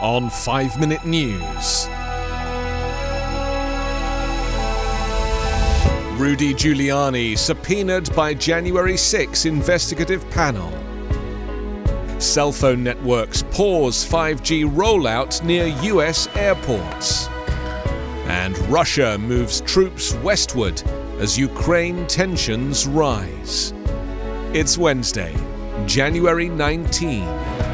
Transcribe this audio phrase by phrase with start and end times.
[0.00, 1.88] on 5 Minute News.
[6.18, 10.70] Rudy Giuliani subpoenaed by January 6 investigative panel.
[12.20, 17.28] Cell phone networks pause 5G rollout near US airports.
[18.28, 20.80] And Russia moves troops westward
[21.18, 23.72] as Ukraine tensions rise.
[24.54, 25.34] It's Wednesday,
[25.86, 27.71] January 19.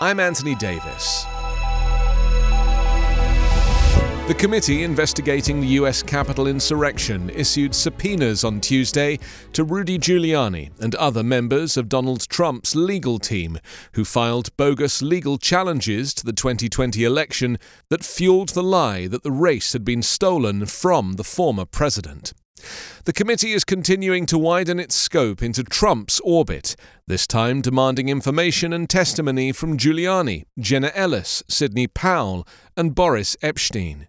[0.00, 1.24] I'm Anthony Davis.
[4.28, 9.18] The committee investigating the US Capitol insurrection issued subpoenas on Tuesday
[9.54, 13.58] to Rudy Giuliani and other members of Donald Trump's legal team
[13.94, 17.58] who filed bogus legal challenges to the 2020 election
[17.90, 22.34] that fueled the lie that the race had been stolen from the former president.
[23.04, 28.72] The committee is continuing to widen its scope into Trump's orbit, this time demanding information
[28.72, 34.08] and testimony from Giuliani, Jenna Ellis, Sidney Powell, and Boris Epshteyn.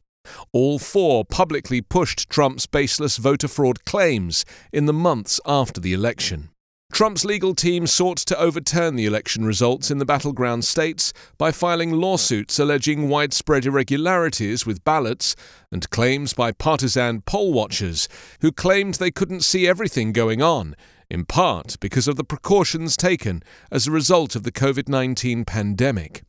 [0.51, 6.49] All four publicly pushed Trump's baseless voter fraud claims in the months after the election.
[6.91, 11.93] Trump's legal team sought to overturn the election results in the battleground states by filing
[11.93, 15.35] lawsuits alleging widespread irregularities with ballots
[15.71, 18.09] and claims by partisan poll watchers
[18.41, 20.75] who claimed they couldn't see everything going on,
[21.09, 26.23] in part because of the precautions taken as a result of the COVID 19 pandemic.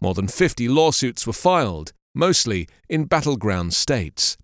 [0.00, 4.38] More than 50 lawsuits were filed, mostly in battleground states.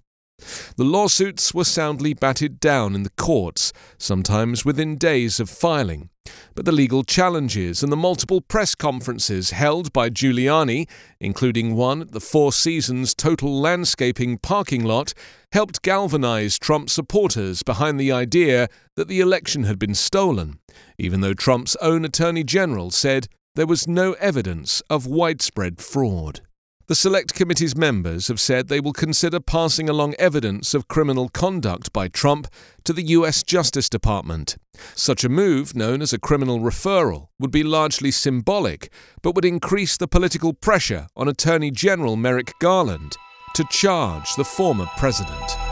[0.76, 6.08] The lawsuits were soundly batted down in the courts, sometimes within days of filing.
[6.54, 10.88] But the legal challenges and the multiple press conferences held by Giuliani,
[11.20, 15.14] including one at the Four Seasons Total Landscaping parking lot,
[15.52, 20.58] helped galvanize Trump supporters behind the idea that the election had been stolen,
[20.96, 26.40] even though Trump's own Attorney General said there was no evidence of widespread fraud.
[26.88, 31.92] The Select Committee's members have said they will consider passing along evidence of criminal conduct
[31.92, 32.48] by Trump
[32.82, 33.44] to the U.S.
[33.44, 34.56] Justice Department.
[34.96, 38.92] Such a move, known as a criminal referral, would be largely symbolic,
[39.22, 43.16] but would increase the political pressure on Attorney General Merrick Garland
[43.54, 45.71] to charge the former president.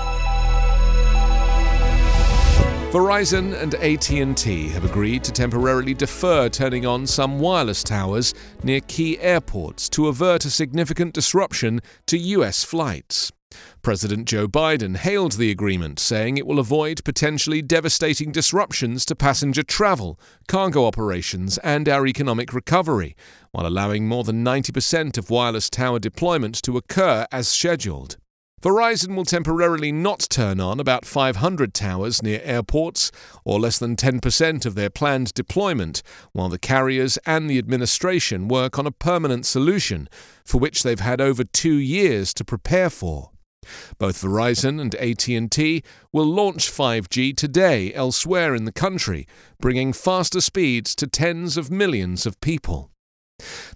[2.91, 8.35] Verizon and AT&T have agreed to temporarily defer turning on some wireless towers
[8.65, 13.31] near key airports to avert a significant disruption to US flights.
[13.81, 19.63] President Joe Biden hailed the agreement, saying it will avoid potentially devastating disruptions to passenger
[19.63, 20.19] travel,
[20.49, 23.15] cargo operations, and our economic recovery,
[23.53, 28.17] while allowing more than 90% of wireless tower deployment to occur as scheduled.
[28.63, 33.11] Verizon will temporarily not turn on about 500 towers near airports,
[33.43, 38.79] or less than 10% of their planned deployment, while the carriers and the administration work
[38.79, 40.11] on a permanent solution,
[40.45, 43.31] for which they've had over two years to prepare for.
[43.99, 45.83] Both Verizon and AT&T
[46.13, 49.27] will launch 5G today elsewhere in the country,
[49.59, 52.90] bringing faster speeds to tens of millions of people.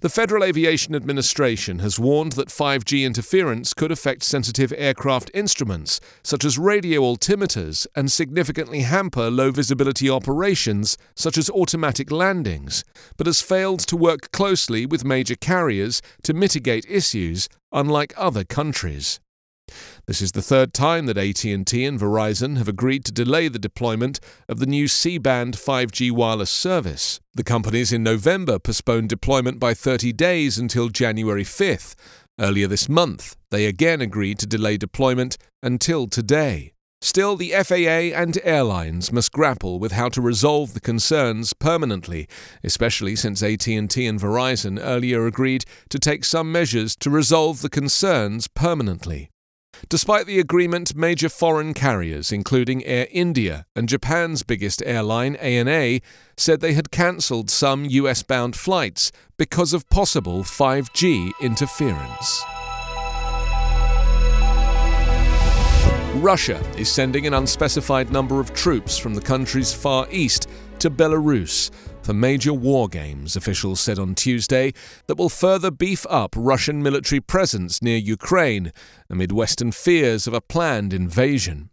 [0.01, 6.45] The Federal Aviation Administration has warned that 5G interference could affect sensitive aircraft instruments, such
[6.45, 12.85] as radio altimeters, and significantly hamper low visibility operations, such as automatic landings,
[13.17, 19.21] but has failed to work closely with major carriers to mitigate issues, unlike other countries.
[20.07, 24.21] This is the third time that AT&T and Verizon have agreed to delay the deployment
[24.51, 27.21] of the new C-band 5G wireless service.
[27.33, 31.95] The companies in November postponed deployment by 30 days until January 5th.
[32.39, 36.73] Earlier this month, they again agreed to delay deployment until today.
[37.01, 42.29] Still, the FAA and airlines must grapple with how to resolve the concerns permanently,
[42.63, 48.49] especially since AT&T and Verizon earlier agreed to take some measures to resolve the concerns
[48.49, 49.31] permanently.
[49.89, 56.01] Despite the agreement, major foreign carriers, including Air India and Japan's biggest airline, ANA,
[56.37, 62.45] said they had cancelled some US bound flights because of possible 5G interference.
[66.17, 70.49] Russia is sending an unspecified number of troops from the country's far east
[70.79, 71.71] to Belarus,
[72.05, 74.73] for major war games, officials said on Tuesday,
[75.07, 78.73] that will further beef up Russian military presence near Ukraine
[79.09, 81.71] amid Western fears of a planned invasion.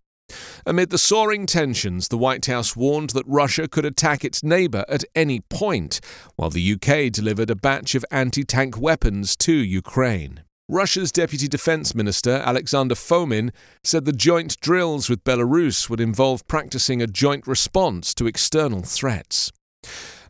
[0.65, 5.03] Amid the soaring tensions, the White House warned that Russia could attack its neighbour at
[5.13, 5.99] any point,
[6.37, 10.43] while the UK delivered a batch of anti tank weapons to Ukraine.
[10.69, 13.51] Russia's Deputy Defense Minister Alexander Fomin
[13.83, 19.51] said the joint drills with Belarus would involve practicing a joint response to external threats.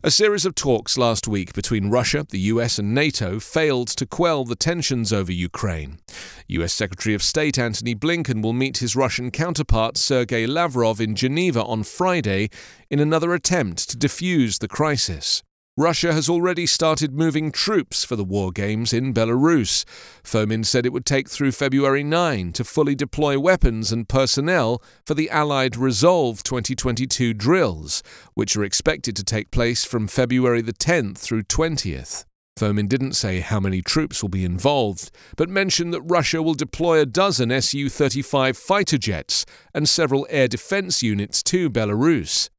[0.04, 4.44] A series of talks last week between Russia, the US, and NATO failed to quell
[4.44, 6.00] the tensions over Ukraine.
[6.48, 11.62] US Secretary of State Antony Blinken will meet his Russian counterpart Sergei Lavrov in Geneva
[11.62, 12.50] on Friday
[12.90, 15.44] in another attempt to defuse the crisis.
[15.78, 19.86] Russia has already started moving troops for the war games in Belarus.
[20.22, 25.14] Fomin said it would take through February 9 to fully deploy weapons and personnel for
[25.14, 28.02] the Allied Resolve 2022 drills,
[28.34, 32.26] which are expected to take place from February the 10th through 20th.
[32.58, 37.00] Fomin didn't say how many troops will be involved, but mentioned that Russia will deploy
[37.00, 42.50] a dozen Su 35 fighter jets and several air defense units to Belarus.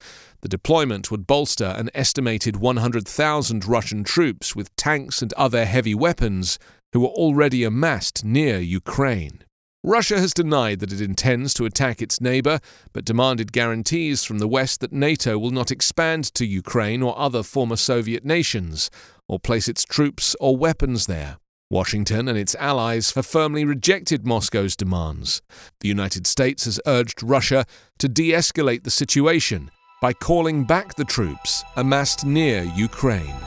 [0.44, 6.60] The deployment would bolster an estimated 100,000 Russian troops with tanks and other heavy weapons
[6.92, 9.45] who were already amassed near Ukraine.
[9.86, 12.60] Russia has denied that it intends to attack its neighbour,
[12.92, 17.42] but demanded guarantees from the West that NATO will not expand to Ukraine or other
[17.42, 18.92] former Soviet nations,
[19.30, 21.38] or place its troops or weapons there.
[21.69, 25.42] Washington and its allies have firmly rejected Moscow's demands.
[25.80, 27.66] The United States has urged Russia
[28.00, 29.72] to de escalate the situation
[30.03, 33.38] by calling back the troops amassed near Ukraine.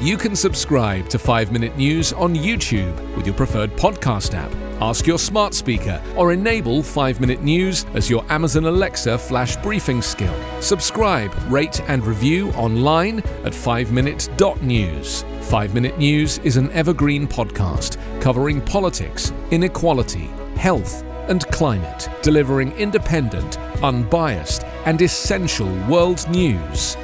[0.00, 4.54] You can subscribe to 5 Minute News on YouTube with your preferred podcast app.
[4.80, 10.00] Ask your smart speaker or enable 5 Minute News as your Amazon Alexa flash briefing
[10.00, 10.36] skill.
[10.60, 15.24] Subscribe, rate, and review online at 5minute.news.
[15.40, 23.58] 5 Minute News is an evergreen podcast covering politics, inequality, health, and climate, delivering independent,
[23.82, 26.96] unbiased, and essential world news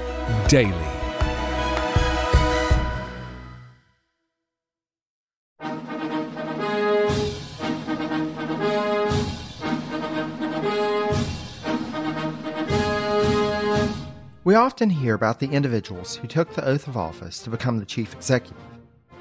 [0.49, 0.73] daily.
[14.45, 17.87] We often hear about the individuals who took the oath of office to become the
[17.87, 18.57] chief executive.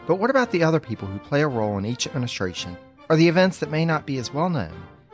[0.07, 2.75] But what about the other people who play a role in each administration
[3.07, 4.73] or the events that may not be as well known